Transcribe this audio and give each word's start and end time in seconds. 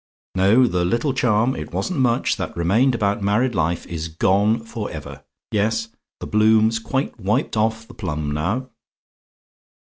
No: 0.33 0.65
the 0.65 0.83
little 0.83 1.13
charm 1.13 1.55
it 1.55 1.71
wasn't 1.71 1.99
much 1.99 2.37
that 2.37 2.57
remained 2.57 2.95
about 2.95 3.21
married 3.21 3.53
life, 3.53 3.85
is 3.85 4.07
gone 4.07 4.61
for 4.61 4.89
ever. 4.89 5.23
Yes; 5.51 5.89
the 6.19 6.25
bloom's 6.25 6.79
quite 6.79 7.19
wiped 7.19 7.55
off 7.55 7.87
the 7.87 7.93
plum 7.93 8.31
now. 8.31 8.71